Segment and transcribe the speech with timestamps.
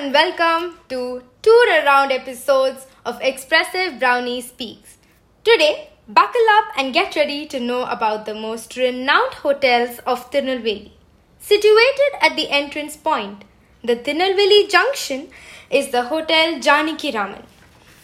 [0.00, 4.96] and welcome to tour around episodes of Expressive Brownie Speaks.
[5.44, 10.92] Today, buckle up and get ready to know about the most renowned hotels of Tirunelveli.
[11.38, 13.44] Situated at the entrance point,
[13.84, 15.28] the Tirunelveli Junction
[15.70, 17.42] is the Hotel Janaki Raman.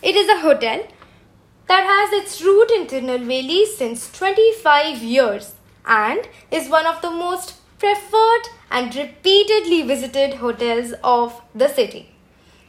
[0.02, 0.86] It is a hotel
[1.66, 5.54] that has its root in Tirunelveli since 25 years
[5.86, 12.10] and is one of the most preferred and repeatedly visited hotels of the city.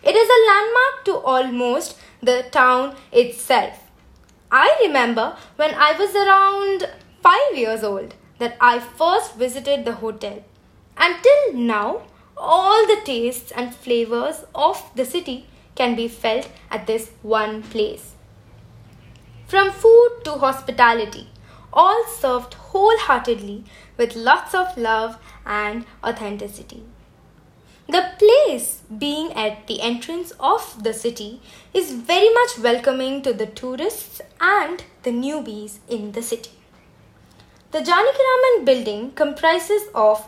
[0.03, 3.83] It is a landmark to almost the town itself.
[4.51, 6.89] I remember when I was around
[7.21, 10.43] 5 years old that I first visited the hotel.
[10.97, 12.03] Until now,
[12.35, 18.13] all the tastes and flavors of the city can be felt at this one place.
[19.47, 21.29] From food to hospitality,
[21.73, 23.63] all served wholeheartedly
[23.97, 26.83] with lots of love and authenticity.
[27.87, 31.41] The place, being at the entrance of the city,
[31.73, 36.51] is very much welcoming to the tourists and the newbies in the city.
[37.71, 40.27] The Janakiraman building comprises of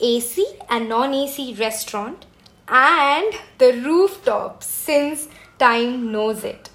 [0.00, 2.24] AC and non-AC restaurant
[2.68, 5.28] and the rooftop since
[5.58, 6.70] time knows it.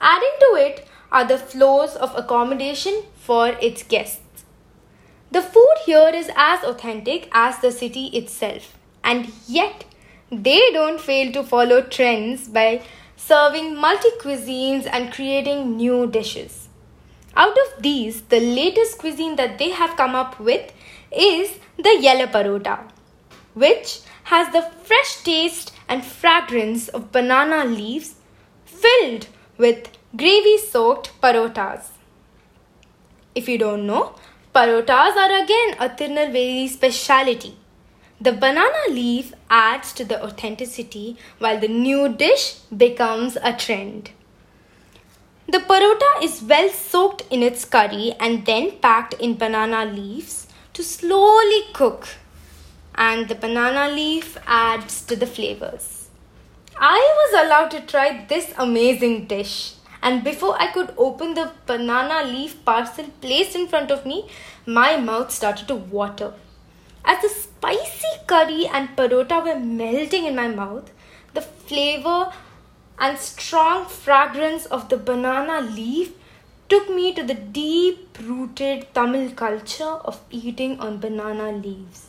[0.00, 4.44] Adding to it are the floors of accommodation for its guests.
[5.30, 9.84] The food here is as authentic as the city itself, and yet
[10.30, 12.82] they don't fail to follow trends by
[13.16, 16.68] serving multi cuisines and creating new dishes.
[17.36, 20.72] Out of these, the latest cuisine that they have come up with
[21.10, 22.78] is the yellow parota,
[23.54, 28.14] which has the fresh taste and fragrance of banana leaves
[28.64, 31.88] filled with gravy soaked parotas.
[33.34, 34.14] If you don't know,
[34.54, 37.56] Parotas are again a Tirunelveli speciality.
[38.20, 44.12] The banana leaf adds to the authenticity while the new dish becomes a trend.
[45.48, 50.84] The parota is well soaked in its curry and then packed in banana leaves to
[50.84, 52.06] slowly cook,
[52.94, 56.08] and the banana leaf adds to the flavors.
[56.78, 62.22] I was allowed to try this amazing dish and before I could open the banana
[62.30, 64.28] leaf parcel placed in front of me,
[64.66, 66.34] my mouth started to water.
[67.06, 70.90] As the spicy curry and parota were melting in my mouth,
[71.32, 72.30] the flavor
[72.98, 76.12] and strong fragrance of the banana leaf
[76.68, 82.08] took me to the deep rooted Tamil culture of eating on banana leaves.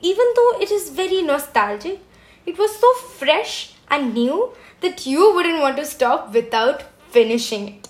[0.00, 1.98] Even though it is very nostalgic,
[2.46, 4.52] it was so fresh and new
[4.82, 7.88] that you wouldn't want to stop without finishing it.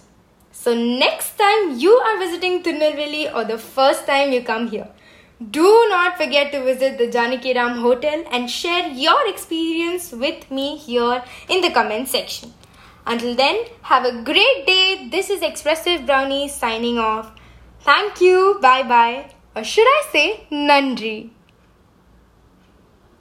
[0.52, 4.88] So, next time you are visiting Tirunelveli or the first time you come here,
[5.50, 11.22] do not forget to visit the Janaki Hotel and share your experience with me here
[11.48, 12.52] in the comment section.
[13.06, 15.08] Until then, have a great day.
[15.10, 17.30] This is Expressive Brownie signing off.
[17.80, 18.58] Thank you.
[18.60, 19.30] Bye bye.
[19.54, 21.30] Or should I say, Nandri?